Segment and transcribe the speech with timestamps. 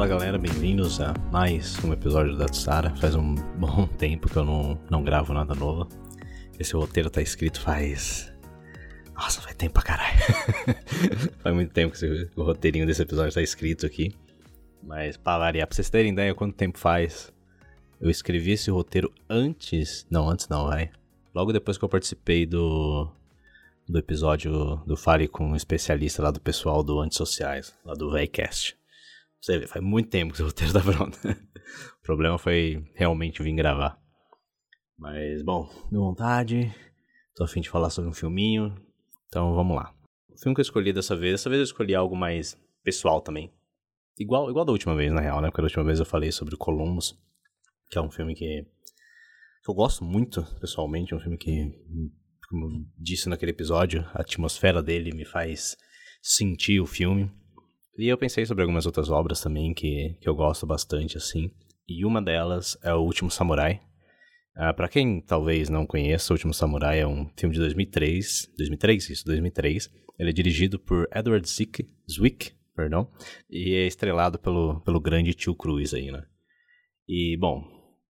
[0.00, 2.88] Fala galera, bem-vindos a mais um episódio da Tsara.
[2.96, 5.86] Faz um bom tempo que eu não, não gravo nada novo.
[6.58, 8.32] Esse roteiro tá escrito faz.
[9.14, 10.18] Nossa, faz tempo pra caralho.
[11.40, 14.16] faz muito tempo que esse, o roteirinho desse episódio tá escrito aqui.
[14.82, 17.30] Mas pra variar, pra vocês terem ideia quanto tempo faz,
[18.00, 20.06] eu escrevi esse roteiro antes.
[20.10, 20.90] Não, antes não, vai.
[21.34, 23.06] Logo depois que eu participei do,
[23.86, 28.79] do episódio do Fale com um especialista lá do pessoal do Antissociais, lá do VEICast.
[29.40, 31.16] Você vê, faz muito tempo que o roteiro tá pronto.
[31.26, 33.98] o problema foi realmente vir gravar.
[34.98, 36.74] Mas, bom, deu vontade.
[37.34, 38.74] Tô afim de falar sobre um filminho.
[39.28, 39.94] Então vamos lá.
[40.28, 43.50] O filme que eu escolhi dessa vez, dessa vez eu escolhi algo mais pessoal também.
[44.18, 45.48] Igual, igual da última vez, na real, né?
[45.48, 47.18] Porque da última vez eu falei sobre Columbus,
[47.88, 48.66] que é um filme que
[49.66, 51.14] eu gosto muito, pessoalmente.
[51.14, 51.72] É um filme que,
[52.48, 55.76] como eu disse naquele episódio, a atmosfera dele me faz
[56.22, 57.32] sentir o filme.
[58.00, 61.50] E eu pensei sobre algumas outras obras também que, que eu gosto bastante, assim.
[61.86, 63.74] E uma delas é O Último Samurai.
[64.56, 68.52] Uh, ah, para quem talvez não conheça, O Último Samurai é um filme de 2003.
[68.56, 69.90] 2003, isso, 2003.
[70.18, 73.06] Ele é dirigido por Edward Zwick, Zwick perdão,
[73.50, 76.22] e é estrelado pelo, pelo grande tio Cruz aí, né?
[77.06, 77.62] E, bom,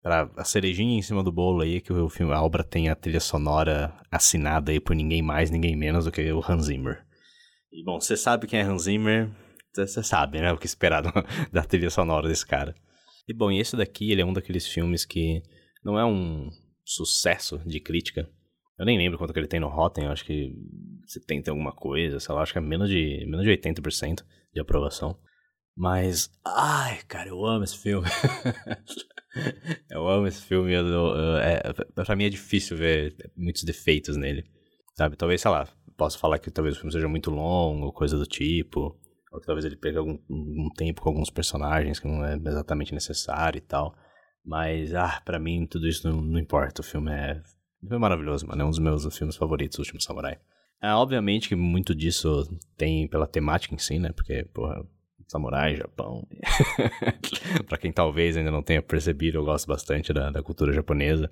[0.03, 2.95] para a cerejinha em cima do bolo aí, que o filme, a obra tem a
[2.95, 7.07] trilha sonora assinada aí por ninguém mais, ninguém menos do que o Hans Zimmer.
[7.73, 9.31] E, bom, você sabe quem é Hans Zimmer,
[9.75, 10.53] você sabe, né?
[10.53, 11.03] O que esperar
[11.53, 12.75] da trilha sonora desse cara.
[13.29, 15.43] E bom, e esse daqui, ele é um daqueles filmes que
[15.85, 16.51] não é um
[16.85, 18.29] sucesso de crítica.
[18.79, 20.55] Eu nem lembro quanto que ele tem no Rotten, eu acho que
[21.07, 25.19] 70 alguma coisa, sei lá, acho que é menos de, menos de 80% de aprovação.
[25.77, 28.07] Mas, ai, cara, eu amo esse filme.
[29.91, 30.73] eu amo esse filme.
[30.73, 31.63] Eu, eu, é,
[31.95, 34.45] pra mim é difícil ver muitos defeitos nele,
[34.97, 35.17] sabe?
[35.17, 38.99] Talvez, sei lá, posso falar que talvez o filme seja muito longo, coisa do tipo.
[39.33, 43.59] Ou talvez ele perca algum um tempo com alguns personagens que não é exatamente necessário
[43.59, 43.95] e tal.
[44.45, 46.81] Mas, ah, pra mim tudo isso não, não importa.
[46.81, 47.43] O filme é,
[47.91, 48.63] é maravilhoso, mano.
[48.63, 50.39] É um dos meus filmes favoritos, O Último Samurai.
[50.81, 54.13] É, obviamente que muito disso tem pela temática em si, né?
[54.13, 54.87] Porque, porra,
[55.27, 56.27] samurai, Japão.
[57.69, 61.31] pra quem talvez ainda não tenha percebido, eu gosto bastante da, da cultura japonesa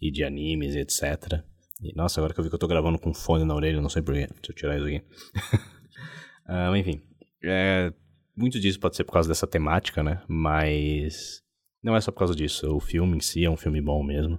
[0.00, 1.42] e de animes e etc.
[1.80, 3.88] E, nossa, agora que eu vi que eu tô gravando com fone na orelha, não
[3.88, 4.26] sei porquê.
[4.26, 4.98] Deixa eu tirar isso aqui.
[6.50, 7.00] uh, enfim,
[7.42, 7.92] é,
[8.36, 10.22] muito disso pode ser por causa dessa temática, né?
[10.28, 11.42] Mas
[11.82, 12.74] não é só por causa disso.
[12.74, 14.38] O filme em si é um filme bom mesmo.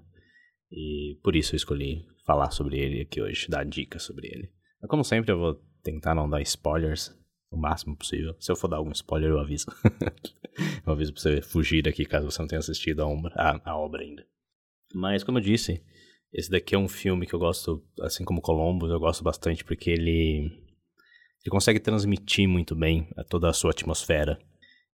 [0.72, 4.52] E por isso eu escolhi falar sobre ele aqui hoje, dar dicas sobre ele.
[4.82, 7.16] Mas como sempre, eu vou tentar não dar spoilers
[7.52, 8.36] o máximo possível.
[8.40, 9.66] Se eu for dar algum spoiler, eu aviso.
[10.86, 13.78] eu aviso pra você fugir daqui caso você não tenha assistido a, obra, a, a
[13.78, 14.26] obra ainda.
[14.94, 15.84] Mas como eu disse,
[16.32, 19.90] esse daqui é um filme que eu gosto, assim como Columbus, eu gosto bastante porque
[19.90, 20.69] ele
[21.44, 24.38] ele consegue transmitir muito bem toda a sua atmosfera.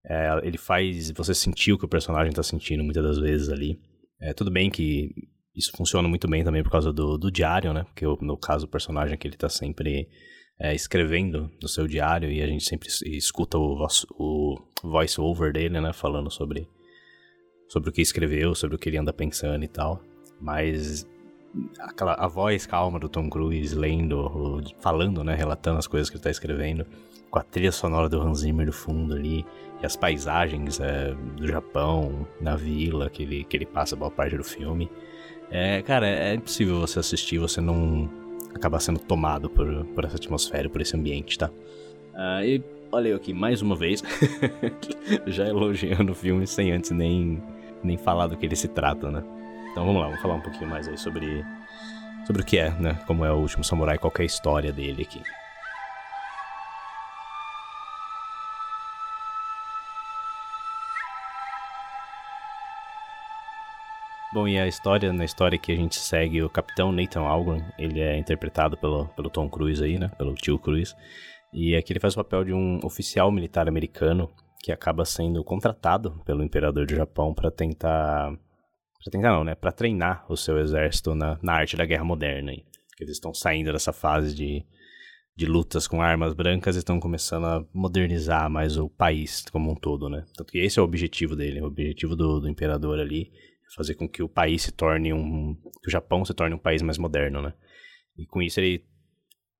[0.07, 3.79] É, ele faz você sentir o que o personagem está sentindo muitas das vezes ali.
[4.21, 5.09] É, tudo bem que
[5.55, 7.83] isso funciona muito bem também por causa do, do diário, né?
[7.85, 10.07] Porque no caso o personagem que ele está sempre
[10.59, 13.87] é, escrevendo no seu diário e a gente sempre escuta o,
[14.19, 15.93] o voice over dele, né?
[15.93, 16.67] Falando sobre,
[17.67, 20.01] sobre o que escreveu, sobre o que ele anda pensando e tal.
[20.39, 21.07] Mas
[21.79, 26.19] aquela a voz calma do Tom Cruise lendo, falando, né, relatando as coisas que ele
[26.19, 26.85] está escrevendo,
[27.29, 29.45] com a trilha sonora do Hans Zimmer no fundo ali,
[29.81, 34.37] e as paisagens é, do Japão, na vila que ele, que ele passa boa parte
[34.37, 34.89] do filme.
[35.49, 38.09] É, cara, é impossível você assistir você não
[38.53, 41.49] acabar sendo tomado por, por essa atmosfera, por esse ambiente, tá?
[42.13, 44.01] Uh, e olha eu aqui mais uma vez,
[45.27, 47.43] já elogiando o filme sem antes nem,
[47.83, 49.23] nem falar do que ele se trata, né?
[49.75, 51.45] Então vamos lá, vamos falar um pouquinho mais aí sobre,
[52.25, 52.97] sobre o que é, né?
[53.05, 55.21] Como é o último samurai, qual é a história dele aqui.
[64.33, 67.99] Bom, e a história, na história que a gente segue o capitão Nathan Algren, ele
[67.99, 70.09] é interpretado pelo, pelo Tom Cruise aí, né?
[70.17, 70.95] Pelo tio Cruise.
[71.51, 74.31] E aqui ele faz o papel de um oficial militar americano
[74.63, 78.31] que acaba sendo contratado pelo imperador do Japão para tentar
[79.05, 79.53] Pra tentar não, né?
[79.77, 82.49] Treinar o seu exército na, na arte da guerra moderna.
[82.49, 82.65] Aí.
[82.97, 84.65] Que eles estão saindo dessa fase de,
[85.37, 89.75] de lutas com armas brancas e estão começando a modernizar mais o país como um
[89.75, 90.25] todo, né?
[90.35, 91.61] Tanto que esse é o objetivo dele.
[91.61, 95.55] O objetivo do, do imperador ali é fazer com que o país se torne um...
[95.83, 97.53] que o Japão se torne um país mais moderno, né?
[98.17, 98.83] E com isso ele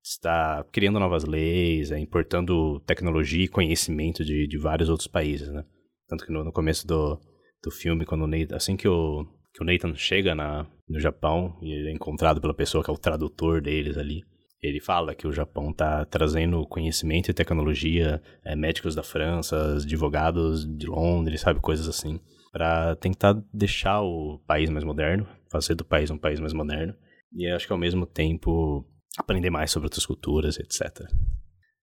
[0.04, 5.64] está criando novas leis, é, importando tecnologia e conhecimento de, de vários outros países, né?
[6.08, 7.20] Tanto que no, no começo do,
[7.66, 11.58] do filme, quando o Nathan, assim que o, que o Nathan chega na, no Japão
[11.62, 14.24] e ele é encontrado pela pessoa que é o tradutor deles ali,
[14.62, 20.66] Ele fala que o Japão está trazendo conhecimento e tecnologia, é, médicos da França, advogados
[20.66, 22.20] de Londres, sabe, coisas assim,
[22.52, 26.96] para tentar deixar o país mais moderno, fazer do país um país mais moderno,
[27.34, 28.86] e acho que ao mesmo tempo
[29.18, 31.06] aprender mais sobre outras culturas, etc.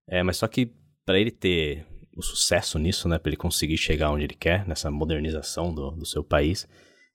[0.09, 0.73] É, mas só que
[1.05, 1.85] para ele ter
[2.15, 6.05] o sucesso nisso, né, para ele conseguir chegar onde ele quer, nessa modernização do, do
[6.05, 6.67] seu país,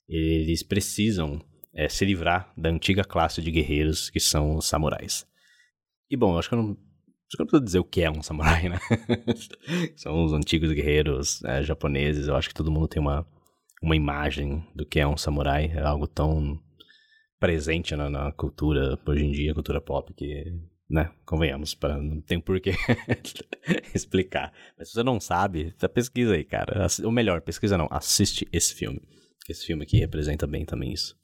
[0.09, 1.41] eles precisam
[1.75, 5.27] é, se livrar da antiga classe de guerreiros que são os samurais.
[6.11, 8.03] E bom, eu acho que eu não, acho que eu não preciso dizer o que
[8.03, 8.79] é um samurai, né?
[9.97, 13.27] são os antigos guerreiros é, japoneses, eu acho que todo mundo tem uma,
[13.83, 16.59] uma imagem do que é um samurai, é algo tão
[17.39, 20.45] presente na, na cultura hoje em dia, cultura pop, que
[20.89, 21.11] né?
[21.27, 22.71] Convenhamos, pra, não tem por que
[23.95, 24.53] explicar.
[24.77, 26.87] Mas se você não sabe, pesquisa aí, cara.
[27.05, 29.01] Ou melhor, pesquisa não, assiste esse filme.
[29.49, 31.15] Esse filme aqui representa bem também isso.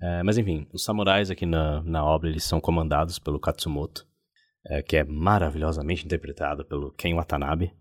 [0.00, 4.06] É, mas enfim, os samurais aqui na, na obra, eles são comandados pelo Katsumoto,
[4.66, 7.72] é, que é maravilhosamente interpretado pelo Ken Watanabe.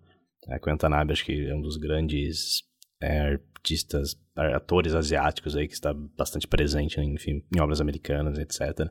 [0.47, 2.63] É, Ken Watanabe acho que é um dos grandes
[3.01, 8.89] é, artistas, atores asiáticos aí, que está bastante presente, enfim, em obras americanas, etc.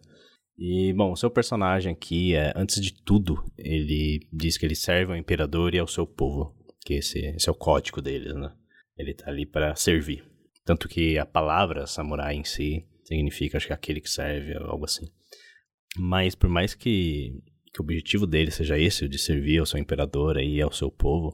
[0.57, 5.13] E, bom, o seu personagem aqui, é, antes de tudo, ele diz que ele serve
[5.13, 6.55] ao imperador e ao seu povo.
[6.85, 8.53] Que esse, esse é o código deles, né?
[8.97, 10.25] Ele tá ali para servir.
[10.65, 15.07] Tanto que a palavra samurai em si significa, acho que aquele que serve, algo assim.
[15.99, 17.33] Mas por mais que,
[17.73, 20.91] que o objetivo dele seja esse, o de servir ao seu imperador e ao seu
[20.91, 21.29] povo,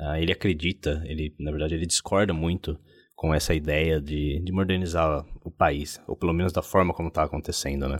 [0.00, 2.78] uh, ele acredita, ele, na verdade, ele discorda muito
[3.14, 7.22] com essa ideia de, de modernizar o país, ou pelo menos da forma como está
[7.22, 7.98] acontecendo, né?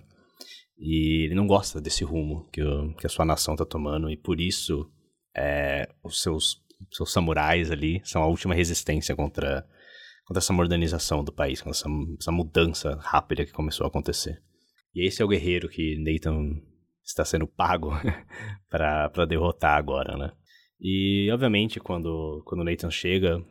[0.79, 4.17] E ele não gosta desse rumo que, o, que a sua nação está tomando, e
[4.17, 4.91] por isso
[5.37, 6.63] é, os seus,
[6.93, 9.67] seus samurais ali são a última resistência contra,
[10.27, 11.89] contra essa modernização do país, contra essa,
[12.21, 14.43] essa mudança rápida que começou a acontecer.
[14.95, 16.61] E esse é o guerreiro que Nathan
[17.05, 17.91] está sendo pago
[18.69, 20.33] para derrotar agora, né?
[20.81, 23.43] E, obviamente, quando, quando o Nathan chega,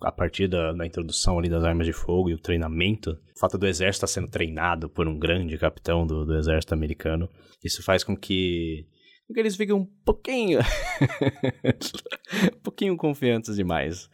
[0.00, 3.56] a partir da, da, introdução ali das armas de fogo e o treinamento, o fato
[3.56, 7.28] do exército estar sendo treinado por um grande capitão do, do exército americano,
[7.62, 8.86] isso faz com que,
[9.28, 10.58] com que eles fiquem um pouquinho,
[12.56, 14.10] um pouquinho confiantes demais.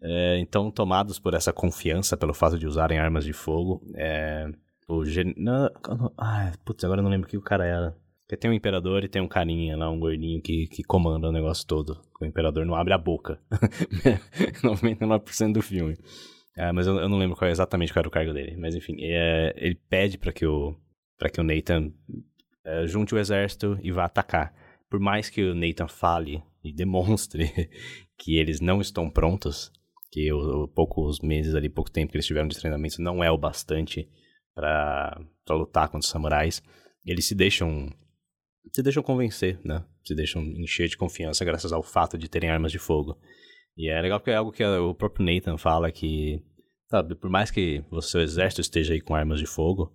[0.00, 4.46] É, então, tomados por essa confiança, pelo fato de usarem armas de fogo, é,
[4.88, 5.34] o gen...
[6.16, 7.96] Ah, putz, agora eu não lembro o que o cara era.
[8.28, 11.32] Porque tem um imperador e tem um carinha lá, um gordinho que, que comanda o
[11.32, 11.98] negócio todo.
[12.20, 13.40] O imperador não abre a boca.
[14.62, 15.96] 99% do filme.
[16.54, 18.54] É, mas eu, eu, não lembro qual, exatamente qual era o cargo dele.
[18.58, 20.76] Mas enfim, é, ele pede para que o
[21.16, 21.90] para que o Nathan
[22.66, 24.54] é, junte o exército e vá atacar.
[24.90, 27.50] Por mais que o Nathan fale e demonstre
[28.18, 29.72] que eles não estão prontos,
[30.12, 33.30] que o, o poucos meses ali, pouco tempo que eles tiveram de treinamento não é
[33.30, 34.06] o bastante
[34.54, 36.62] para lutar contra os samurais,
[37.06, 37.88] eles se deixam
[38.72, 39.84] se deixam convencer, né?
[40.04, 43.18] Se deixam encher de confiança graças ao fato de terem armas de fogo.
[43.76, 46.42] E é legal porque é algo que o próprio Nathan fala que,
[46.90, 49.92] sabe, por mais que o seu exército esteja aí com armas de fogo,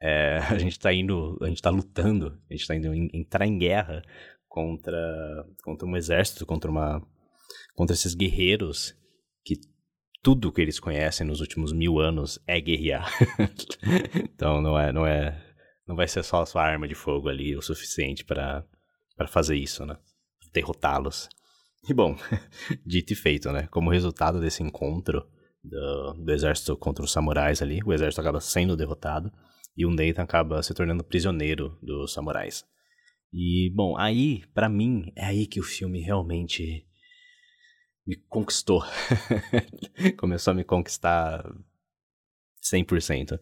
[0.00, 3.46] é, a gente tá indo, a gente tá lutando, a gente tá indo em, entrar
[3.46, 4.02] em guerra
[4.46, 7.00] contra, contra um exército, contra uma,
[7.74, 8.94] contra esses guerreiros
[9.44, 9.54] que
[10.22, 13.10] tudo que eles conhecem nos últimos mil anos é guerrear.
[14.34, 15.45] então não é, não é
[15.86, 18.64] não vai ser só a sua arma de fogo ali o suficiente para
[19.28, 19.96] fazer isso, né?
[20.52, 21.28] Derrotá-los.
[21.88, 22.16] E bom,
[22.84, 23.68] dito e feito, né?
[23.68, 25.26] Como resultado desse encontro
[25.62, 29.32] do, do exército contra os samurais ali, o exército acaba sendo derrotado
[29.76, 32.64] e o Nathan acaba se tornando prisioneiro dos samurais.
[33.32, 36.86] E, bom, aí, para mim, é aí que o filme realmente
[38.06, 38.82] me conquistou.
[40.16, 41.44] Começou a me conquistar
[42.72, 43.38] 100%.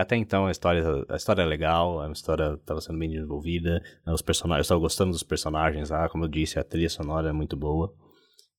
[0.00, 4.12] Até então a história, a história é legal, a história estava sendo bem desenvolvida, né,
[4.12, 7.32] os personagens, eu estava gostando dos personagens lá, como eu disse, a trilha sonora é
[7.32, 7.94] muito boa.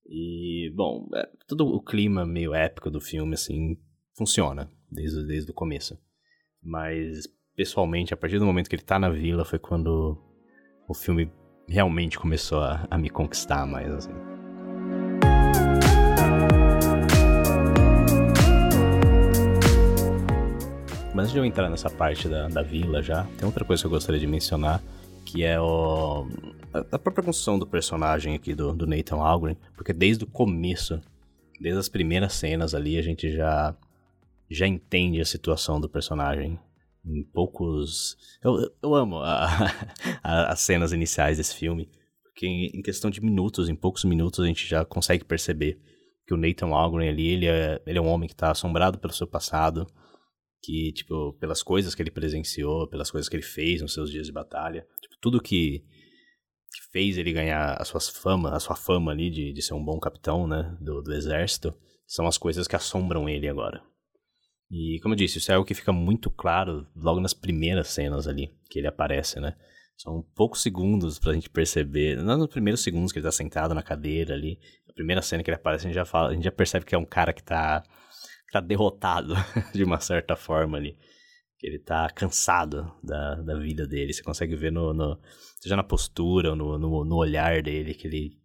[0.05, 3.77] E, bom, é, todo o clima meio épico do filme, assim,
[4.15, 5.97] funciona desde, desde o começo.
[6.63, 10.17] Mas, pessoalmente, a partir do momento que ele tá na vila, foi quando
[10.87, 11.29] o filme
[11.67, 14.36] realmente começou a, a me conquistar mais, assim.
[21.17, 23.87] Mas antes de eu entrar nessa parte da, da vila já, tem outra coisa que
[23.87, 24.83] eu gostaria de mencionar,
[25.25, 26.27] que é o,
[26.71, 31.01] a, própria construção do personagem aqui do, do Nathan Algren, porque desde o começo,
[31.59, 33.75] desde as primeiras cenas ali, a gente já,
[34.47, 36.59] já entende a situação do personagem.
[37.03, 38.15] Em poucos.
[38.43, 39.73] Eu, eu amo a,
[40.21, 41.89] a, as cenas iniciais desse filme,
[42.21, 45.79] porque em, questão de minutos, em poucos minutos, a gente já consegue perceber
[46.27, 49.13] que o Nathan Algren ali, ele é, ele é um homem que está assombrado pelo
[49.13, 49.87] seu passado,
[50.61, 54.25] que, tipo, pelas coisas que ele presenciou, pelas coisas que ele fez nos seus dias
[54.25, 59.11] de batalha, tipo, tudo que, que fez ele ganhar a sua fama, a sua fama
[59.11, 61.73] ali de, de ser um bom capitão, né, do, do exército,
[62.05, 63.83] são as coisas que assombram ele agora.
[64.69, 68.27] E, como eu disse, isso é algo que fica muito claro logo nas primeiras cenas
[68.27, 69.55] ali, que ele aparece, né?
[69.97, 73.81] São poucos segundos pra gente perceber, não nos primeiros segundos que ele tá sentado na
[73.81, 76.51] cadeira ali, a primeira cena que ele aparece, a gente já, fala, a gente já
[76.51, 77.83] percebe que é um cara que tá
[78.51, 79.33] tá derrotado
[79.73, 80.97] de uma certa forma ali.
[81.59, 84.13] Que ele tá cansado da, da vida dele.
[84.13, 85.19] Você consegue ver no, no
[85.59, 88.39] seja na postura, no, no, no, olhar dele, que ele,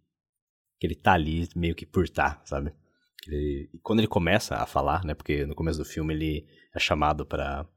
[0.79, 2.73] que ele tá ali meio que por tá, sabe?
[3.27, 5.13] Ele, e quando ele começa a falar, né?
[5.13, 7.67] Porque no começo do filme ele é chamado para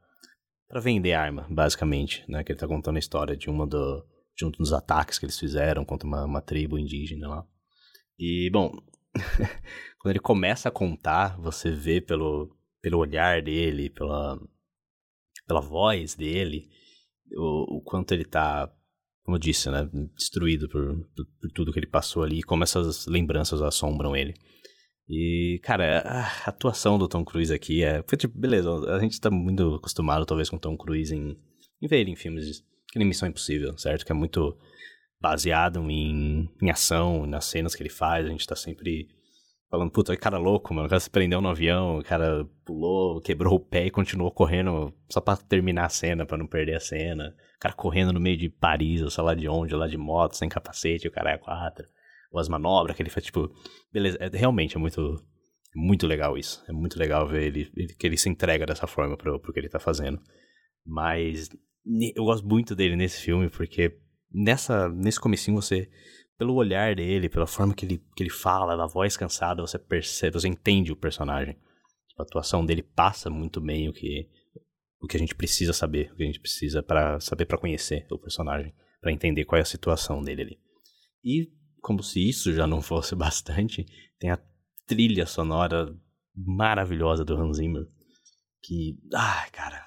[0.68, 2.42] para vender arma, basicamente, né?
[2.42, 4.04] Que ele tá contando a história de uma do,
[4.36, 7.46] de um dos ataques que eles fizeram contra uma, uma tribo indígena lá.
[8.18, 8.72] E, bom,
[9.98, 14.38] quando ele começa a contar, você vê pelo, pelo olhar dele, pela,
[15.46, 16.68] pela voz dele,
[17.34, 18.70] o, o quanto ele tá,
[19.24, 23.06] como eu disse, né, destruído por, por, por, tudo que ele passou ali, como essas
[23.06, 24.34] lembranças assombram ele.
[25.08, 28.02] E, cara, a atuação do Tom Cruise aqui é.
[28.08, 31.38] Foi tipo, beleza, a gente tá muito acostumado, talvez, com Tom Cruise em,
[31.80, 34.04] em ver ele em filmes que nem Missão Impossível, certo?
[34.04, 34.56] Que é muito
[35.20, 39.08] baseado em, em ação, nas cenas que ele faz, a gente tá sempre
[39.70, 40.86] falando, puta, cara louco, mano.
[40.86, 44.92] O cara se prendeu no avião, o cara pulou, quebrou o pé e continuou correndo
[45.08, 47.34] só pra terminar a cena, pra não perder a cena.
[47.56, 50.34] O cara correndo no meio de Paris, ou sei lá de onde, lá de moto,
[50.36, 51.86] sem capacete, o cara é quatro.
[52.32, 53.50] Ou as manobras que ele faz, tipo,
[53.92, 55.22] beleza, é, realmente é muito,
[55.74, 56.62] muito legal isso.
[56.68, 59.60] É muito legal ver ele, ele, que ele se entrega dessa forma pro, pro que
[59.60, 60.20] ele tá fazendo.
[60.84, 61.48] Mas
[62.14, 63.98] eu gosto muito dele nesse filme, porque
[64.32, 65.88] nessa, nesse comecinho você
[66.38, 70.34] pelo olhar dele, pela forma que ele, que ele fala, da voz cansada, você percebe,
[70.34, 71.54] você entende o personagem.
[72.08, 74.28] Tipo, a atuação dele passa muito bem o que,
[75.00, 78.06] o que a gente precisa saber, o que a gente precisa para saber para conhecer
[78.10, 80.60] o personagem, para entender qual é a situação dele ali.
[81.24, 83.86] E como se isso já não fosse bastante,
[84.18, 84.38] tem a
[84.86, 85.94] trilha sonora
[86.34, 87.86] maravilhosa do Hans Zimmer,
[88.62, 89.85] que, ai, cara,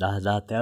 [0.00, 0.56] dá, dá até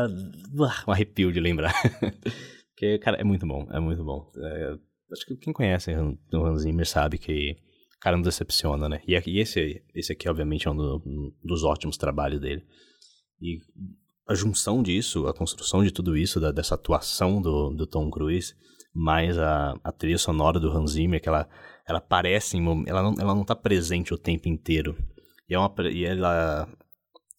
[0.87, 1.73] um arrepio de lembrar.
[2.75, 4.31] Porque, cara, é muito bom, é muito bom.
[4.37, 4.75] É,
[5.13, 7.57] acho que quem conhece o Hans Zimmer sabe que
[7.97, 9.01] o cara não decepciona, né?
[9.07, 12.65] E, e esse, esse aqui, obviamente, é um, do, um dos ótimos trabalhos dele.
[13.41, 13.59] E
[14.29, 18.55] a junção disso, a construção de tudo isso, da, dessa atuação do, do Tom Cruise,
[18.95, 21.49] mais a, a trilha sonora do Hans Zimmer, que ela,
[21.87, 24.97] ela aparece em ela não, ela não tá presente o tempo inteiro.
[25.49, 26.69] E, é uma, e ela,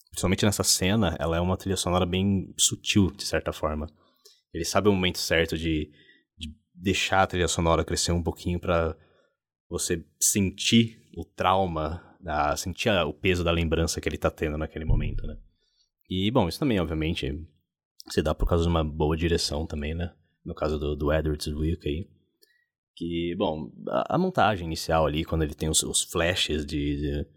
[0.09, 3.87] principalmente nessa cena, ela é uma trilha sonora bem sutil, de certa forma.
[4.53, 5.91] Ele sabe o momento certo de,
[6.37, 8.95] de deixar a trilha sonora crescer um pouquinho para
[9.69, 14.85] você sentir o trauma, a, sentir o peso da lembrança que ele tá tendo naquele
[14.85, 15.37] momento, né?
[16.09, 17.31] E, bom, isso também, obviamente,
[18.09, 20.11] se dá por causa de uma boa direção também, né?
[20.43, 22.09] No caso do, do Edward Zwick aí.
[22.95, 27.27] Que, bom, a, a, montagem inicial ali, quando ele tem os, os flashes de, de,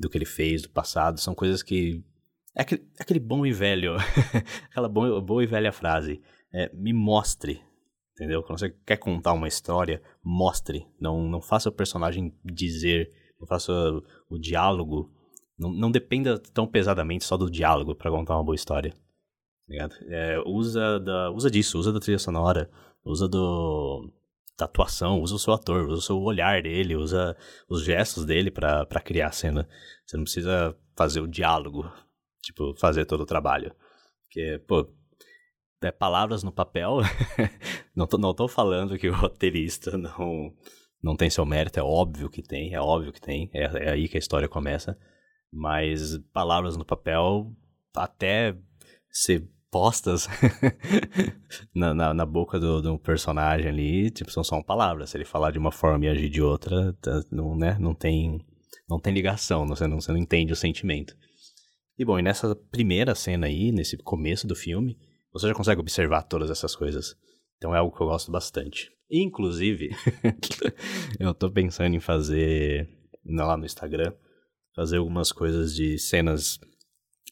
[0.00, 2.02] do que ele fez do passado, são coisas que...
[2.54, 3.96] É aquele, aquele bom e velho,
[4.70, 7.62] aquela boa, boa e velha frase é, me mostre,
[8.12, 8.42] entendeu?
[8.42, 10.86] Quando você quer contar uma história, mostre.
[11.00, 13.72] Não, não faça o personagem dizer, não faça
[14.28, 15.10] o, diálogo.
[15.58, 18.92] Não, não dependa tão pesadamente só do diálogo para contar uma boa história.
[19.68, 22.70] Tá é, usa, da, usa disso, usa da trilha sonora,
[23.04, 24.12] usa do,
[24.58, 27.34] da atuação, usa o seu ator, usa o seu olhar dele, usa
[27.68, 29.66] os gestos dele para criar a cena.
[30.04, 31.90] Você não precisa fazer o diálogo,
[32.52, 33.74] tipo, fazer todo o trabalho.
[34.24, 34.86] Porque, pô,
[35.82, 36.98] é, palavras no papel.
[37.96, 40.52] não, tô, não tô falando que o roteirista não,
[41.02, 44.08] não tem seu mérito, é óbvio que tem, é óbvio que tem, é, é aí
[44.08, 44.96] que a história começa.
[45.52, 47.52] Mas palavras no papel,
[47.94, 48.56] até
[49.10, 50.28] ser postas
[51.74, 55.10] na, na, na, boca do, do, personagem ali, tipo, são só palavras.
[55.10, 58.40] Se ele falar de uma forma e agir de outra, tá, não, né, não tem
[58.88, 61.16] não tem ligação, você não, você não entende o sentimento.
[61.98, 64.98] E bom, e nessa primeira cena aí, nesse começo do filme,
[65.32, 67.16] você já consegue observar todas essas coisas.
[67.56, 68.90] Então é algo que eu gosto bastante.
[69.10, 69.90] Inclusive,
[71.20, 72.88] eu tô pensando em fazer
[73.24, 74.12] lá no Instagram,
[74.74, 76.58] fazer algumas coisas de cenas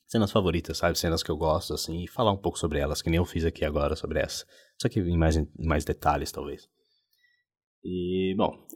[0.06, 0.98] cenas favoritas, sabe?
[0.98, 3.44] Cenas que eu gosto, assim, e falar um pouco sobre elas, que nem eu fiz
[3.44, 4.44] aqui agora sobre essa.
[4.76, 6.68] Só que em mais, em mais detalhes, talvez.
[7.84, 8.66] E, bom,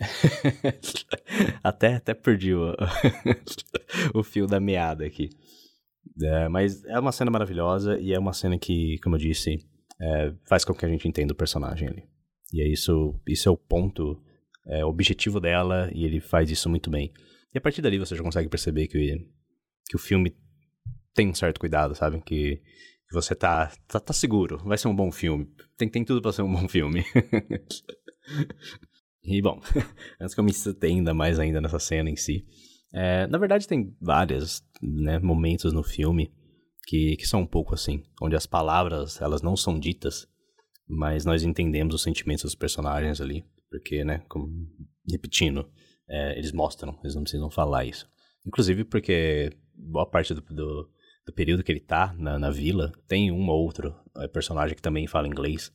[1.63, 2.75] até, até perdi o,
[4.15, 5.29] o fio da meada aqui.
[6.23, 9.59] É, mas é uma cena maravilhosa e é uma cena que, como eu disse,
[10.01, 12.05] é, faz com que a gente entenda o personagem ali.
[12.53, 14.23] E é isso, isso é o ponto,
[14.67, 17.13] é, o objetivo dela e ele faz isso muito bem.
[17.53, 19.27] E a partir dali você já consegue perceber que,
[19.87, 20.37] que o filme
[21.15, 22.21] tem um certo cuidado, sabe?
[22.21, 22.57] Que,
[23.09, 25.49] que você tá, tá, tá seguro, vai ser um bom filme.
[25.77, 27.05] Tem, tem tudo para ser um bom filme.
[29.23, 29.61] e bom,
[30.21, 32.45] antes que eu me estenda mais ainda nessa cena em si,
[32.95, 36.33] é, na verdade tem vários né, momentos no filme
[36.87, 40.29] que, que são um pouco assim, onde as palavras elas não são ditas,
[40.87, 44.49] mas nós entendemos os sentimentos dos personagens ali, porque, né, como,
[45.11, 45.69] repetindo,
[46.09, 48.09] é, eles mostram, eles não precisam falar isso.
[48.47, 50.91] Inclusive porque boa parte do, do,
[51.27, 54.83] do período que ele tá na, na vila, tem um ou outro é, personagem que
[54.83, 55.73] também fala inglês,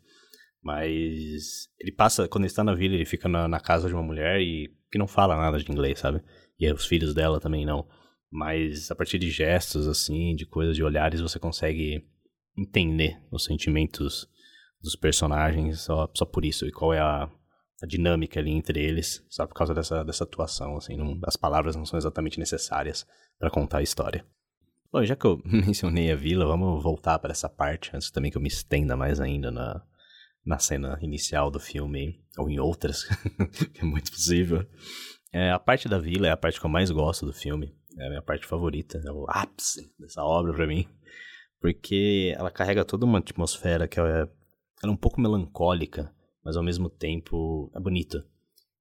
[0.63, 4.03] mas ele passa, quando ele está na vila, ele fica na, na casa de uma
[4.03, 6.21] mulher e que não fala nada de inglês, sabe?
[6.59, 7.87] E os filhos dela também não.
[8.31, 12.05] Mas a partir de gestos, assim, de coisas, de olhares, você consegue
[12.57, 14.27] entender os sentimentos
[14.81, 16.65] dos personagens só, só por isso.
[16.65, 17.29] E qual é a,
[17.81, 20.95] a dinâmica ali entre eles, só por causa dessa, dessa atuação, assim.
[20.97, 23.05] Não, as palavras não são exatamente necessárias
[23.37, 24.25] para contar a história.
[24.91, 28.37] Bom, já que eu mencionei a vila, vamos voltar para essa parte, antes também que
[28.37, 29.83] eu me estenda mais ainda na,
[30.45, 33.03] na cena inicial do filme, ou em outras,
[33.73, 34.65] que é muito possível.
[35.31, 37.75] É, a parte da vila é a parte que eu mais gosto do filme.
[37.97, 40.87] É a minha parte favorita, é o ápice dessa obra para mim.
[41.59, 44.29] Porque ela carrega toda uma atmosfera que é, ela
[44.83, 48.25] é um pouco melancólica, mas ao mesmo tempo é bonita.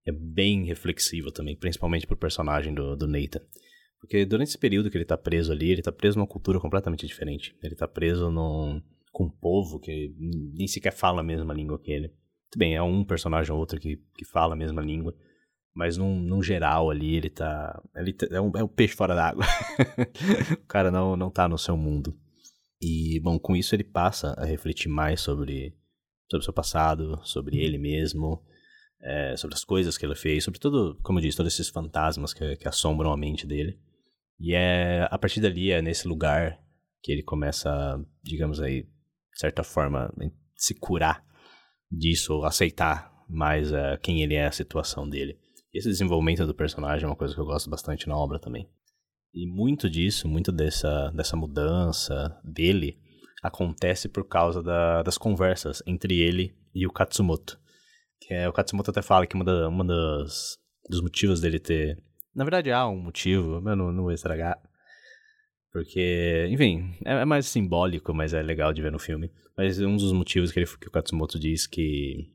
[0.07, 3.41] É bem reflexiva também, principalmente pro personagem do, do Nathan.
[4.01, 7.07] Porque durante esse período que ele tá preso ali, ele tá preso numa cultura completamente
[7.07, 7.57] diferente.
[7.63, 8.81] Ele tá preso num,
[9.13, 12.09] com um povo que nem sequer fala a mesma língua que ele.
[12.51, 15.15] Tudo bem, é um personagem ou outro que, que fala a mesma língua,
[15.79, 17.81] mas num, num geral ali, ele tá.
[17.95, 19.45] Ele tá, é, um, é um peixe fora d'água.
[20.61, 22.19] o cara não, não tá no seu mundo.
[22.83, 25.73] E, bom, com isso ele passa a refletir mais sobre,
[26.29, 28.43] sobre o seu passado, sobre ele mesmo,
[29.01, 32.35] é, sobre as coisas que ele fez, sobre tudo, como eu disse, todos esses fantasmas
[32.35, 33.79] que, que assombram a mente dele.
[34.41, 36.59] E é a partir dali, é nesse lugar
[37.01, 40.13] que ele começa, digamos aí, de certa forma,
[40.57, 41.25] se curar
[41.89, 45.39] disso, aceitar mais uh, quem ele é, a situação dele.
[45.73, 48.69] Esse desenvolvimento do personagem é uma coisa que eu gosto bastante na obra também.
[49.35, 52.99] E muito disso, muito dessa, dessa mudança dele,
[53.43, 57.59] acontece por causa da, das conversas entre ele e o Katsumoto.
[58.21, 60.57] Que é, o Katsumoto até fala que uma, da, uma das,
[60.89, 62.03] dos motivos dele ter.
[62.35, 64.59] Na verdade, há um motivo, mas não, não vou estragar.
[65.71, 69.31] Porque, enfim, é, é, mais simbólico, mas é legal de ver no filme.
[69.57, 72.33] Mas um dos motivos que, ele, que o Katsumoto diz que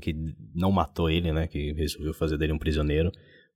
[0.00, 0.14] que
[0.54, 1.46] não matou ele, né?
[1.46, 3.10] Que resolveu fazer dele um prisioneiro.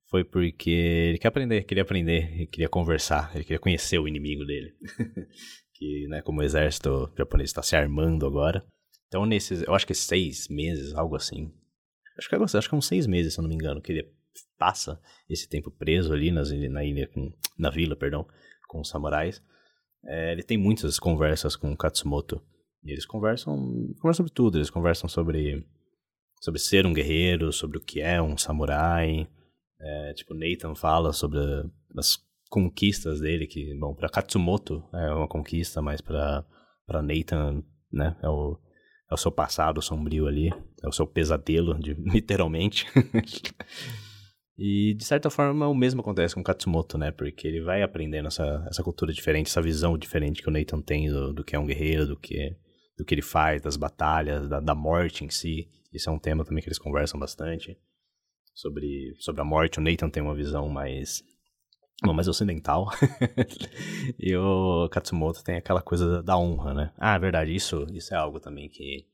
[0.09, 4.45] Foi porque ele quer aprender, queria aprender, ele queria conversar, ele queria conhecer o inimigo
[4.45, 4.73] dele.
[5.73, 8.65] que, né, como o exército japonês está se armando agora.
[9.07, 11.51] Então, nesses, eu acho que seis meses, algo assim.
[12.17, 13.91] Acho que, é, acho que é uns seis meses, se eu não me engano, que
[13.91, 14.09] ele
[14.57, 14.99] passa
[15.29, 18.25] esse tempo preso ali nas, na ilha, com, na vila, perdão,
[18.67, 19.41] com os samurais.
[20.05, 22.41] É, ele tem muitas conversas com Katsumoto.
[22.83, 23.55] Eles conversam,
[23.99, 25.65] conversam sobre tudo, eles conversam sobre
[26.41, 29.27] sobre ser um guerreiro, sobre o que é um samurai.
[29.79, 31.39] É, tipo, Nathan fala sobre
[31.97, 32.17] as
[32.49, 36.45] conquistas dele, que, bom, para Katsumoto é uma conquista, mas para
[37.03, 38.57] Nathan, né, é o,
[39.09, 40.49] é o seu passado sombrio ali,
[40.83, 42.85] é o seu pesadelo, de, literalmente.
[44.57, 48.65] e, de certa forma, o mesmo acontece com Katsumoto, né, porque ele vai aprendendo essa,
[48.69, 51.65] essa cultura diferente, essa visão diferente que o Nathan tem do, do que é um
[51.65, 52.55] guerreiro, do que,
[52.97, 55.69] do que ele faz, das batalhas, da, da morte em si.
[55.93, 57.77] Isso é um tema também que eles conversam bastante
[58.53, 59.79] sobre, sobre a morte.
[59.79, 61.23] O Nathan tem uma visão mais
[62.03, 62.89] Bom, mais ocidental.
[64.19, 66.93] e o Katsumoto tem aquela coisa da honra, né?
[66.97, 69.05] Ah, é verdade, isso, isso é algo também que,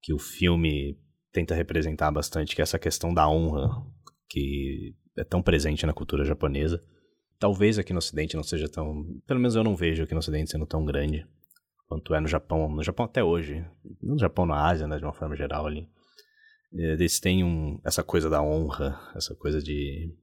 [0.00, 0.96] que o filme
[1.32, 3.68] tenta representar bastante, que é essa questão da honra,
[4.28, 6.80] que é tão presente na cultura japonesa.
[7.38, 9.04] Talvez aqui no ocidente não seja tão...
[9.26, 11.26] Pelo menos eu não vejo aqui no ocidente sendo tão grande
[11.86, 12.68] quanto é no Japão.
[12.68, 13.64] No Japão até hoje.
[14.02, 15.88] No Japão, na Ásia, né, de uma forma geral ali.
[16.72, 20.14] Eles têm um, essa coisa da honra, essa coisa de,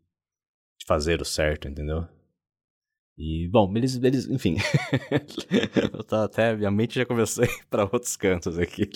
[0.77, 2.05] de fazer o certo, entendeu?
[3.17, 4.57] E, bom, eles, eles enfim.
[6.11, 8.89] eu até, minha mente já começou para outros cantos aqui.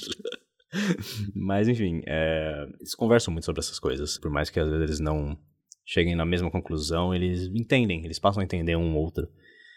[1.33, 4.17] Mas, enfim, é, eles conversam muito sobre essas coisas.
[4.17, 5.37] Por mais que às vezes eles não
[5.85, 9.27] cheguem na mesma conclusão, eles entendem, eles passam a entender um ou outro.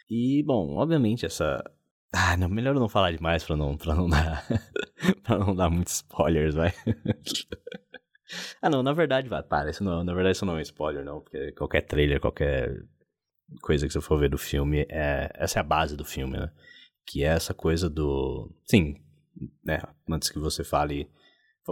[0.08, 1.62] E, bom, obviamente essa,
[2.12, 4.44] ah, não, melhor não falar demais pra não, pra não dar.
[5.22, 6.72] pra não dar muitos spoilers, vai.
[8.60, 11.20] ah, não, na verdade, vai, para, isso não, na verdade isso não é spoiler, não,
[11.20, 12.84] porque qualquer trailer, qualquer
[13.62, 16.50] coisa que você for ver do filme, é, essa é a base do filme, né?
[17.06, 18.52] Que é essa coisa do.
[18.64, 18.96] Sim,
[19.64, 19.80] né?
[20.08, 21.08] Antes que você fale.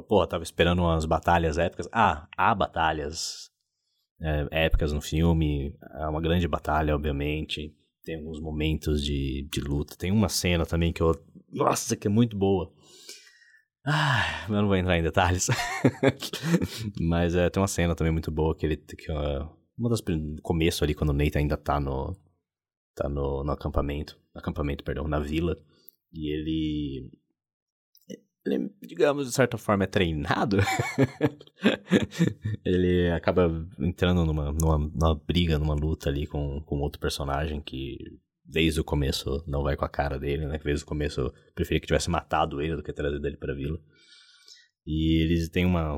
[0.08, 1.88] Porra, tava esperando umas batalhas épicas.
[1.92, 3.50] Ah, há batalhas
[4.20, 5.76] é, épicas no filme.
[5.94, 7.74] É uma grande batalha, obviamente
[8.08, 9.94] tem alguns momentos de, de luta.
[9.94, 11.14] Tem uma cena também que eu.
[11.52, 12.72] Nossa, que é muito boa.
[13.86, 15.48] Ah, eu não vou entrar em detalhes.
[16.98, 18.78] Mas é, tem uma cena também muito boa que ele.
[18.78, 19.12] Que,
[19.76, 20.02] uma das.
[20.42, 22.16] Começo ali, quando o Nathan ainda tá no.
[22.94, 24.18] Tá no, no acampamento.
[24.34, 25.58] Acampamento, perdão, na vila.
[26.10, 27.10] E ele.
[28.48, 30.58] Ele, digamos, de certa forma, é treinado.
[32.64, 37.98] ele acaba entrando numa, numa, numa, briga, numa luta ali com, com outro personagem que
[38.44, 40.58] desde o começo não vai com a cara dele, né?
[40.64, 43.78] Desde o começo eu preferia que tivesse matado ele do que trazido ele pra vila.
[44.86, 45.96] E eles têm uma,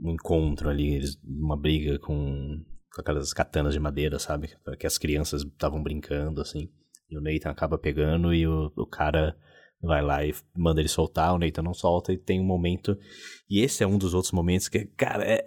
[0.00, 4.50] um encontro ali, eles, uma briga com, com aquelas katanas de madeira, sabe?
[4.78, 6.70] Que as crianças estavam brincando, assim.
[7.10, 9.36] E o Nathan acaba pegando e o, o cara
[9.80, 12.98] vai lá e manda ele soltar, o Nathan não solta e tem um momento.
[13.48, 15.42] E esse é um dos outros momentos que, cara, é,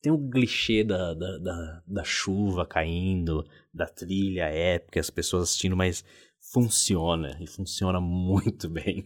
[0.00, 5.76] tem um clichê da, da, da, da, chuva caindo, da trilha épica, as pessoas assistindo,
[5.76, 6.04] mas
[6.52, 9.04] funciona, e funciona muito bem.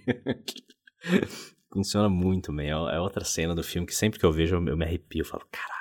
[1.73, 2.69] funciona muito bem.
[2.69, 5.27] É, é outra cena do filme que sempre que eu vejo eu, me arrepio, eu
[5.27, 5.75] falo, caralho.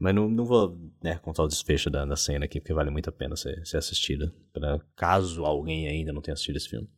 [0.00, 3.10] Mas não, não vou né, contar o desfecho da, da cena aqui, porque vale muito
[3.10, 4.32] a pena ser, ser assistida,
[4.94, 6.88] caso alguém ainda não tenha assistido esse filme.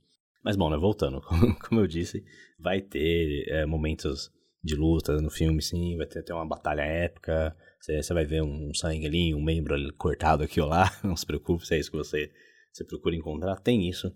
[0.42, 1.20] Mas bom, né, voltando,
[1.68, 2.24] como eu disse,
[2.59, 4.31] vai ter é, momentos
[4.62, 8.72] de luta no filme, sim, vai ter, ter uma batalha épica, você vai ver um
[8.74, 11.90] sangue ali, um membro ali cortado aqui ou lá, não se preocupe se é isso
[11.90, 12.31] que você,
[12.72, 14.14] você procura encontrar, tem isso,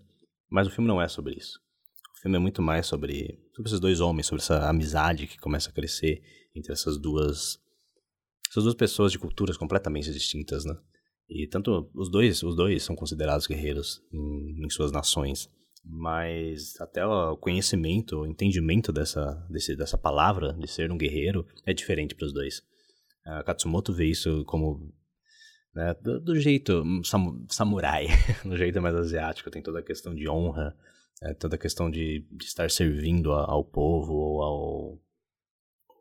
[0.49, 1.59] mas o filme não é sobre isso.
[2.17, 5.69] O filme é muito mais sobre, sobre esses dois homens, sobre essa amizade que começa
[5.69, 6.23] a crescer
[6.55, 7.59] entre essas duas,
[8.49, 10.75] essas duas pessoas de culturas completamente distintas, né?
[11.27, 15.49] E tanto os dois, os dois são considerados guerreiros em, em suas nações
[15.85, 21.73] mas até o conhecimento, o entendimento dessa, desse, dessa palavra, de ser um guerreiro, é
[21.73, 22.63] diferente para os dois.
[23.23, 24.91] A Katsumoto vê isso como
[25.73, 28.07] né, do, do, jeito sam, samurai,
[28.43, 30.75] no jeito mais asiático, tem toda a questão de honra,
[31.21, 34.99] é, toda a questão de, de estar servindo ao, ao povo ou ao,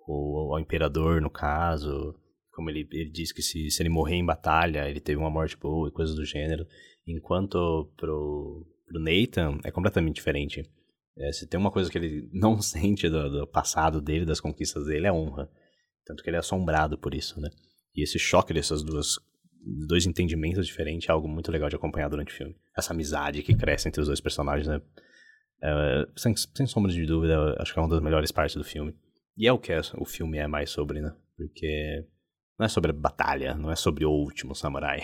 [0.07, 2.15] ou ao imperador, no caso.
[2.53, 5.57] Como ele, ele diz que se, se ele morrer em batalha, ele teve uma morte
[5.57, 6.65] boa e coisas do gênero.
[7.05, 10.63] Enquanto pro, pro Nathan é completamente diferente.
[11.17, 14.87] É, se tem uma coisa que ele não sente do, do, passado dele, das conquistas
[14.87, 15.49] dele, é honra.
[16.05, 17.49] Tanto que ele é assombrado por isso, né?
[17.95, 19.17] E esse choque dessas duas
[19.89, 22.55] dois entendimentos diferentes é algo muito legal de acompanhar durante o filme.
[22.77, 24.81] Essa amizade que cresce entre os dois personagens, né?
[25.63, 28.95] É, sem, sem sombra de dúvida, acho que é uma das melhores partes do filme.
[29.37, 31.15] E é o que é, o filme é mais sobre, né?
[31.37, 32.05] Porque
[32.59, 35.03] não é sobre a batalha, não é sobre o último samurai.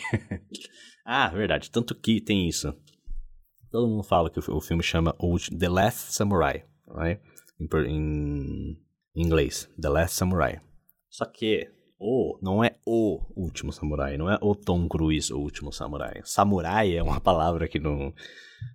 [1.05, 1.71] ah, verdade.
[1.71, 2.75] Tanto que tem isso.
[3.71, 5.15] Todo mundo fala que o filme chama
[5.59, 7.21] The Last Samurai, right?
[7.87, 8.77] em,
[9.15, 10.61] inglês, The Last Samurai.
[11.09, 15.73] Só que o não é o último samurai, não é o Tom Cruise o último
[15.73, 16.21] samurai.
[16.25, 18.15] Samurai é uma palavra que no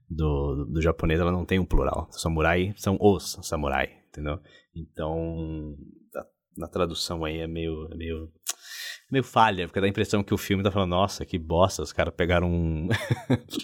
[0.09, 2.07] do, do japonês ela não tem um plural.
[2.11, 4.39] Samurai são os samurai, entendeu?
[4.75, 5.75] Então,
[6.55, 8.31] na tradução aí é meio, é meio
[9.11, 11.93] meio falha, porque dá a impressão que o filme tá falando, nossa, que bosta, os
[11.93, 12.87] caras pegaram um.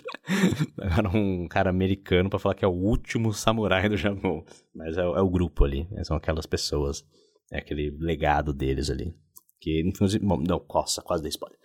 [0.75, 4.45] pegaram um cara americano para falar que é o último samurai do Japão.
[4.73, 6.04] Mas é, é o grupo ali, né?
[6.04, 7.06] são aquelas pessoas,
[7.51, 9.13] é aquele legado deles ali.
[9.60, 11.60] Que, inclusive, não, coça, quase dei spoiler.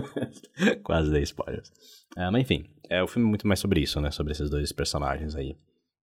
[0.84, 1.72] quase dei spoilers.
[2.16, 4.10] É, mas enfim, é o filme muito mais sobre isso, né?
[4.10, 5.56] Sobre esses dois personagens aí.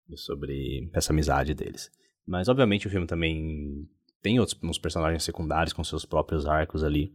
[0.08, 1.90] E sobre essa amizade deles.
[2.24, 3.88] Mas, obviamente, o filme também
[4.26, 7.14] tem outros uns personagens secundários com seus próprios arcos ali,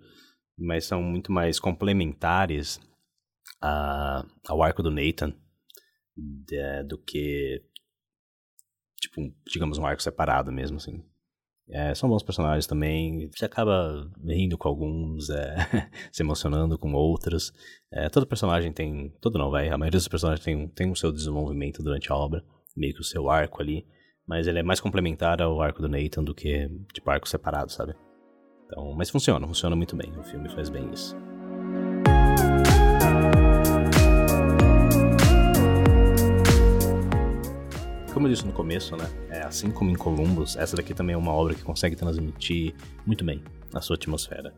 [0.58, 2.80] mas são muito mais complementares
[3.62, 5.36] a, ao arco do Nathan
[6.15, 7.62] de, do que,
[9.02, 11.04] tipo, digamos, um arco separado mesmo, assim.
[11.67, 13.30] É, são bons personagens também.
[13.36, 15.56] Você acaba rindo com alguns, é,
[16.13, 17.52] se emocionando com outros.
[17.91, 19.10] É, todo personagem tem.
[19.19, 19.67] Todo não, vai.
[19.67, 22.41] A maioria dos personagens tem, tem o seu desenvolvimento durante a obra,
[22.76, 23.86] meio que o seu arco ali
[24.32, 27.94] mas ele é mais complementar ao arco do Nathan do que tipo arco separado, sabe?
[28.65, 30.10] Então, mas funciona, funciona muito bem.
[30.17, 31.17] O filme faz bem isso.
[38.13, 39.04] Como eu disse no começo, né?
[39.30, 42.74] É, assim como em Columbus, essa daqui também é uma obra que consegue transmitir
[43.06, 44.54] muito bem a sua atmosfera.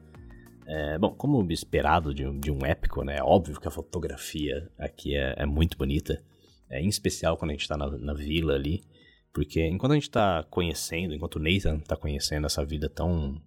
[0.67, 3.17] É, bom, como esperado de de um épico, né?
[3.17, 6.23] É óbvio que a fotografia aqui é, é muito bonita.
[6.69, 8.83] É, em especial quando a gente está na, na vila ali.
[9.33, 13.41] Porque enquanto a gente está conhecendo, enquanto o Nathan está conhecendo essa vida tão,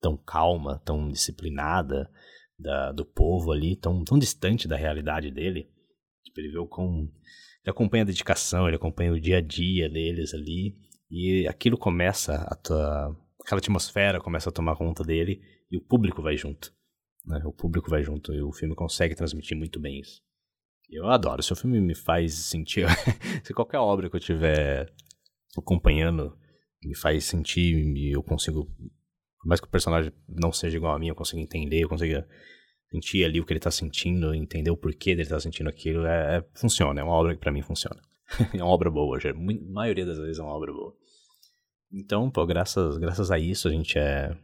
[0.00, 2.10] tão calma, tão disciplinada
[2.58, 5.70] da, do povo ali, tão, tão distante da realidade dele,
[6.22, 7.08] tipo, ele vê o com
[7.62, 10.74] ele acompanha a dedicação, ele acompanha o dia a dia deles ali,
[11.10, 16.22] e aquilo começa a tua, aquela atmosfera começa a tomar conta dele e o público
[16.22, 16.72] vai junto.
[17.24, 17.42] Né?
[17.44, 20.22] O público vai junto e o filme consegue transmitir muito bem isso.
[20.88, 21.42] Eu adoro.
[21.42, 22.86] Se o filme me faz sentir.
[23.44, 24.92] se qualquer obra que eu estiver
[25.56, 26.36] acompanhando
[26.82, 28.64] me faz sentir e eu consigo.
[28.64, 32.22] Por mais que o personagem não seja igual a mim, eu consigo entender, eu consigo
[32.90, 36.06] sentir ali o que ele tá sentindo, entender o porquê dele tá sentindo aquilo.
[36.06, 38.00] É, é funciona, é uma obra que pra mim funciona.
[38.54, 40.94] é uma obra boa, já, a maioria das vezes é uma obra boa.
[41.92, 44.36] Então, pô, graças, graças a isso a gente é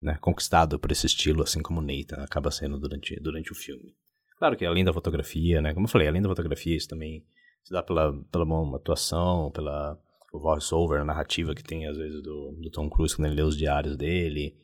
[0.00, 3.94] né, conquistado por esse estilo, assim como Nathan acaba sendo durante, durante o filme.
[4.38, 5.72] Claro que além da fotografia, né?
[5.72, 7.24] Como eu falei, além da fotografia, isso também
[7.62, 9.96] se dá pela, pela atuação, pela
[10.32, 13.42] o voice-over, a narrativa que tem às vezes do, do Tom Cruise quando ele lê
[13.42, 14.56] os diários dele.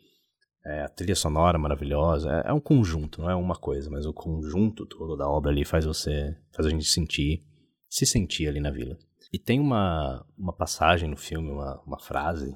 [0.64, 2.42] É, a trilha sonora maravilhosa.
[2.44, 5.64] É, é, um conjunto, não é uma coisa, mas o conjunto todo da obra ali
[5.64, 7.44] faz você, faz a gente sentir,
[7.88, 8.96] se sentir ali na vila.
[9.32, 12.50] E tem uma, uma passagem no filme, uma, uma frase.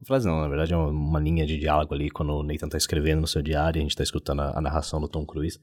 [0.00, 2.68] Uma frase não, na verdade é uma, uma linha de diálogo ali quando o Nathan
[2.68, 5.24] tá escrevendo no seu diário e a gente tá escutando a, a narração do Tom
[5.24, 5.58] Cruise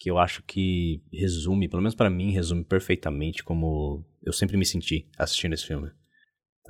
[0.00, 4.64] que eu acho que resume, pelo menos para mim, resume perfeitamente como eu sempre me
[4.64, 5.90] senti assistindo esse filme.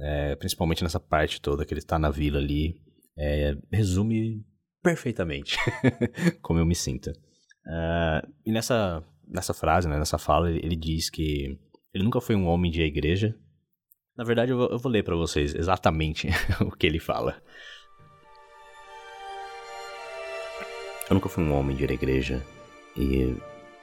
[0.01, 2.81] É, principalmente nessa parte toda que ele tá na vila ali.
[3.19, 4.45] É, resume
[4.83, 5.59] perfeitamente
[6.41, 7.11] como eu me sinto.
[7.67, 11.59] Uh, e nessa, nessa frase, né, nessa fala, ele, ele, diz que
[11.93, 13.37] ele nunca foi um homem de igreja.
[14.17, 16.29] Na verdade, eu vou, eu vou ler para vocês exatamente
[16.61, 17.41] o que ele fala.
[21.09, 22.45] Eu nunca fui um homem de ir à igreja
[22.97, 23.37] e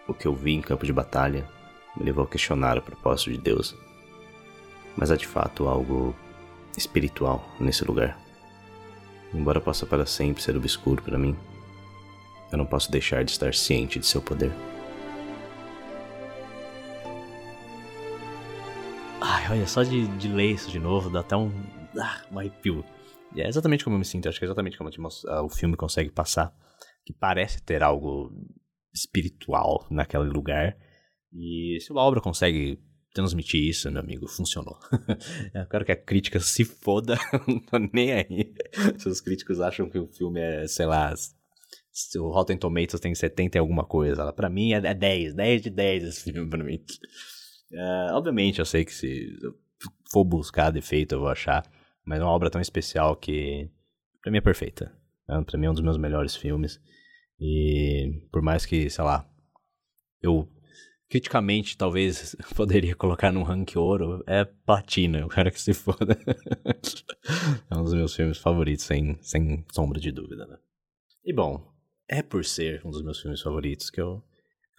[0.07, 1.47] o que eu vi em campo de batalha
[1.95, 3.75] me levou a questionar o propósito de Deus.
[4.97, 6.15] Mas há de fato algo
[6.75, 8.19] espiritual nesse lugar.
[9.33, 11.37] Embora possa para sempre ser obscuro para mim,
[12.51, 14.51] eu não posso deixar de estar ciente de seu poder.
[19.19, 21.51] Ai, olha, só de, de ler isso de novo dá até um,
[21.99, 22.83] ah, um arrepio.
[23.35, 24.89] E é exatamente como eu me sinto, acho que é exatamente como
[25.43, 26.53] o filme consegue passar.
[27.05, 28.31] Que parece ter algo
[28.93, 30.77] espiritual naquele lugar.
[31.33, 32.79] E se a obra consegue
[33.13, 34.77] transmitir isso, meu amigo, funcionou.
[35.53, 37.17] Eu quero que a crítica se foda,
[37.47, 38.53] não tô nem aí.
[38.97, 41.13] Se os críticos acham que o filme é, sei lá,
[41.91, 45.69] se o Rotten Tomatoes tem 70 e alguma coisa, para mim é 10, 10 de
[45.69, 46.79] 10 esse filme pra mim.
[47.71, 49.35] Uh, obviamente, eu sei que se
[50.11, 51.65] for buscar defeito eu vou achar,
[52.05, 53.69] mas é uma obra tão especial que
[54.21, 54.95] pra mim é perfeita.
[55.27, 55.43] Né?
[55.45, 56.79] Pra mim é um dos meus melhores filmes.
[57.39, 59.29] E por mais que, sei lá,
[60.21, 60.47] eu
[61.09, 66.17] criticamente talvez poderia colocar num rank ouro, é platina, eu quero que se foda.
[67.69, 70.57] é um dos meus filmes favoritos, sem, sem sombra de dúvida, né?
[71.23, 71.73] E bom,
[72.07, 74.23] é por ser um dos meus filmes favoritos que eu,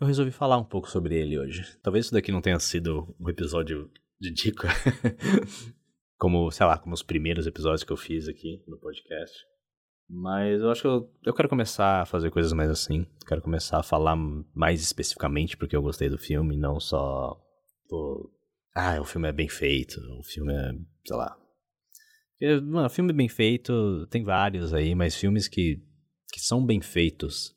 [0.00, 1.76] eu resolvi falar um pouco sobre ele hoje.
[1.82, 4.68] Talvez isso daqui não tenha sido um episódio de dica,
[6.16, 9.44] como, sei lá, como os primeiros episódios que eu fiz aqui no podcast.
[10.08, 13.06] Mas eu acho que eu, eu quero começar a fazer coisas mais assim.
[13.26, 14.16] Quero começar a falar
[14.54, 17.38] mais especificamente porque eu gostei do filme, não só.
[17.88, 18.30] Pô,
[18.74, 20.72] ah, o filme é bem feito, o filme é.
[21.06, 21.36] sei lá.
[22.62, 25.82] Mano, filme bem feito, tem vários aí, mas filmes que,
[26.32, 27.54] que são bem feitos,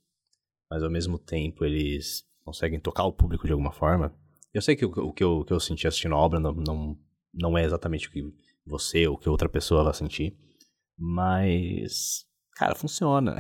[0.70, 4.14] mas ao mesmo tempo eles conseguem tocar o público de alguma forma.
[4.52, 6.52] Eu sei que o, o que, eu, o que eu senti assistindo a obra não,
[6.54, 6.98] não,
[7.32, 8.24] não é exatamente o que
[8.66, 10.36] você ou que outra pessoa vai sentir,
[10.98, 13.38] mas cara, funciona.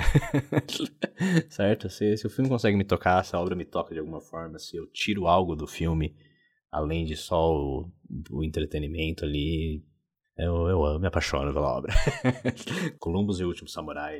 [1.50, 1.89] certo?
[1.89, 4.60] Se, se o filme consegue me tocar, se a obra me toca de alguma forma,
[4.60, 6.15] se eu tiro algo do filme,
[6.71, 7.91] além de só o,
[8.32, 9.84] o entretenimento ali,
[10.38, 11.93] eu, eu, me apaixono pela obra.
[13.00, 14.19] Columbus e o Último Samurai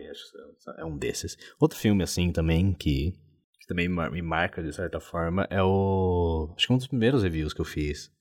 [0.78, 1.38] é um desses.
[1.60, 3.14] Outro filme, assim, também, que,
[3.60, 6.54] que também me marca de certa forma, é o.
[6.56, 8.12] Acho que é um dos primeiros reviews que eu fiz.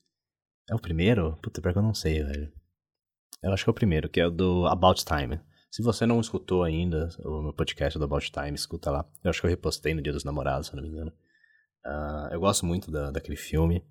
[0.69, 1.37] É o primeiro?
[1.43, 2.51] Puta, pior que eu não sei, velho.
[3.43, 5.39] Eu acho que é o primeiro, que é o do About Time.
[5.71, 9.09] Se você não escutou ainda o meu podcast do About Time, escuta lá.
[9.23, 11.13] Eu acho que eu repostei no Dia dos Namorados, se não me engano.
[11.85, 13.81] Uh, eu gosto muito da, daquele filme.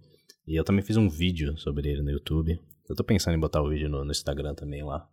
[0.46, 2.60] E eu também fiz um vídeo sobre ele no YouTube.
[2.86, 5.08] Eu tô pensando em botar o vídeo no, no Instagram também lá.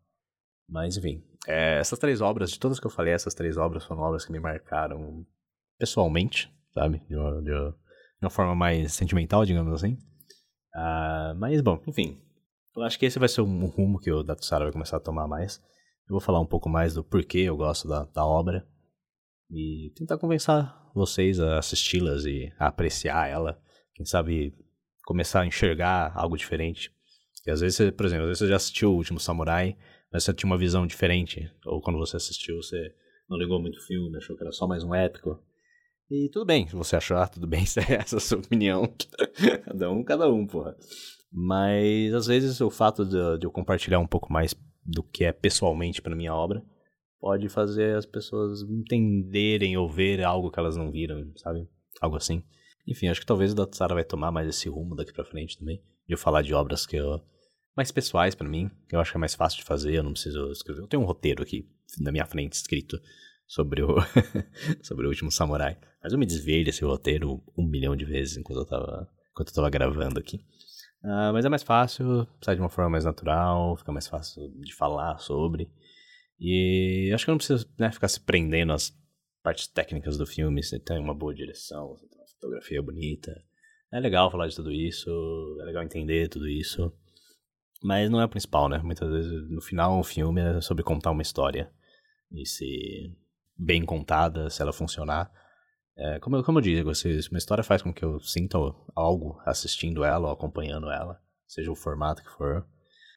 [0.67, 4.01] Mas enfim, é, essas três obras, de todas que eu falei, essas três obras foram
[4.01, 5.25] obras que me marcaram
[5.79, 7.01] pessoalmente, sabe?
[7.07, 9.93] De uma, de uma, de uma forma mais sentimental, digamos assim.
[10.75, 12.21] Uh, mas bom, enfim.
[12.75, 15.29] Eu acho que esse vai ser um rumo que o Datsara vai começar a tomar
[15.29, 15.65] mais.
[16.07, 18.65] Eu vou falar um pouco mais do porquê eu gosto da, da obra
[19.51, 20.53] e tentar convencer
[20.95, 23.61] vocês a assisti-las e a apreciar ela.
[23.93, 24.53] Quem sabe
[25.05, 26.91] começar a enxergar algo diferente.
[27.45, 29.77] E às vezes, por exemplo, às vezes você já assistiu O Último Samurai,
[30.11, 31.51] mas você tinha uma visão diferente.
[31.65, 32.93] Ou quando você assistiu, você
[33.29, 35.43] não ligou muito o filme, achou que era só mais um épico.
[36.09, 38.89] E tudo bem, se você achar, tudo bem, se é essa a sua opinião.
[39.65, 40.73] cada um, cada um, porra.
[41.29, 44.53] Mas às vezes o fato de, de eu compartilhar um pouco mais
[44.87, 46.63] do que é pessoalmente para minha obra,
[47.19, 51.67] pode fazer as pessoas entenderem ou ver algo que elas não viram, sabe?
[52.01, 52.41] Algo assim.
[52.87, 55.81] Enfim, acho que talvez o Datsara vai tomar mais esse rumo daqui pra frente também.
[56.07, 57.21] De eu falar de obras que eu.
[57.75, 60.13] mais pessoais para mim, que eu acho que é mais fácil de fazer, eu não
[60.13, 60.81] preciso escrever.
[60.81, 61.69] Eu tenho um roteiro aqui
[61.99, 62.97] na minha frente escrito
[63.45, 63.97] sobre o.
[64.81, 65.77] sobre o último samurai.
[66.01, 69.55] Mas eu me desviei desse roteiro um milhão de vezes enquanto eu tava, enquanto eu
[69.55, 70.39] tava gravando aqui.
[71.03, 74.73] Uh, mas é mais fácil, sai de uma forma mais natural, fica mais fácil de
[74.73, 75.69] falar sobre.
[76.39, 78.95] E acho que eu não preciso né, ficar se prendendo às
[79.41, 83.31] partes técnicas do filme, se tem uma boa direção, se tem uma fotografia bonita.
[83.91, 85.09] É legal falar de tudo isso,
[85.61, 86.91] é legal entender tudo isso.
[87.81, 88.79] Mas não é o principal, né?
[88.79, 91.71] Muitas vezes no final o filme é sobre contar uma história.
[92.31, 93.15] E se
[93.57, 95.31] bem contada, se ela funcionar.
[95.97, 98.57] É, como, eu, como eu digo, se uma história faz com que eu sinta
[98.95, 102.67] algo assistindo ela ou acompanhando ela, seja o formato que for,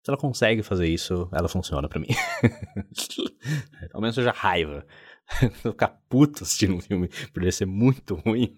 [0.02, 2.08] se ela consegue fazer isso, ela funciona para mim.
[3.92, 4.86] Ao menos seja raiva.
[5.64, 8.54] eu ficar puto assistindo um filme por ele ser muito ruim.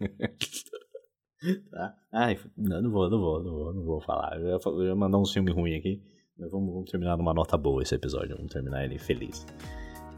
[1.71, 1.95] tá?
[2.13, 4.39] Ai, não, não, vou, não vou, não vou, não vou falar.
[4.41, 6.01] Eu ia, mandar um filme ruim aqui.
[6.39, 8.37] Mas vamos, vamos, terminar numa nota boa esse episódio.
[8.37, 9.45] Vamos terminar ele feliz.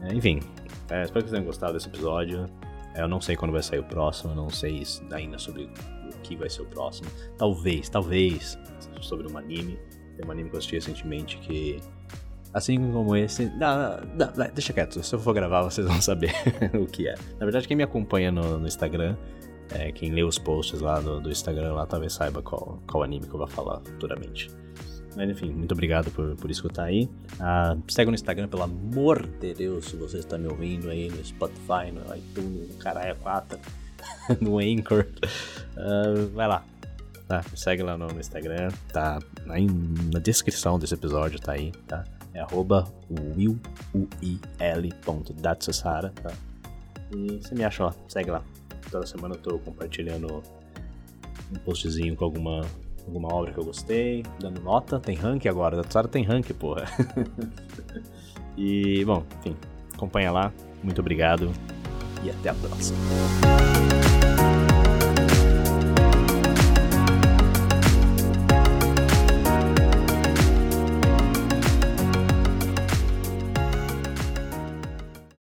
[0.01, 0.39] É, enfim,
[0.89, 2.45] é, espero que vocês tenham gostado desse episódio.
[2.95, 6.35] É, eu não sei quando vai sair o próximo, não sei ainda sobre o que
[6.35, 7.09] vai ser o próximo.
[7.37, 8.57] Talvez, talvez,
[9.01, 9.77] sobre um anime.
[10.15, 11.79] Tem um anime que eu assisti recentemente que.
[12.53, 13.51] Assim como esse.
[14.53, 16.31] Deixa quieto, se eu for gravar vocês vão saber
[16.73, 17.15] o que é.
[17.37, 19.17] Na verdade, quem me acompanha no, no Instagram,
[19.73, 23.27] é, quem lê os posts lá do, do, Instagram, lá talvez saiba qual, qual anime
[23.27, 24.49] que eu vou falar futuramente.
[25.15, 27.09] Mas enfim, muito obrigado por, por escutar aí.
[27.39, 31.23] Ah, segue no Instagram, pelo amor de Deus, se você está me ouvindo aí no
[31.23, 33.59] Spotify, no iTunes, no Caralho 4,
[34.41, 35.07] no Anchor.
[35.77, 36.65] Uh, vai lá,
[37.27, 37.43] tá?
[37.55, 39.67] Segue lá no, Instagram, tá aí
[40.11, 42.03] na descrição desse episódio, tá aí, tá?
[42.33, 42.85] É arroba
[46.11, 46.33] tá?
[47.15, 48.43] E você me acha lá, segue lá.
[48.91, 50.43] Toda semana eu tô compartilhando
[51.51, 52.61] um postzinho com alguma,
[53.07, 56.85] alguma obra que eu gostei, dando nota, tem rank agora, Datsara tem rank, porra.
[58.57, 59.55] e, bom, enfim,
[59.93, 61.51] acompanha lá, muito obrigado
[62.23, 62.97] e até a próxima.